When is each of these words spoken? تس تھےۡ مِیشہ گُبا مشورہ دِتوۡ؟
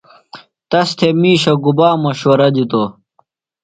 تس 0.69 0.89
تھےۡ 0.97 1.15
مِیشہ 1.21 1.53
گُبا 1.63 1.89
مشورہ 2.03 2.49
دِتوۡ؟ 2.55 2.87